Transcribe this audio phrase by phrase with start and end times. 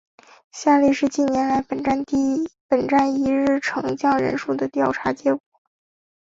[0.51, 2.03] 下表是近年来本站
[3.15, 5.41] 一日乘降人数的调查结果。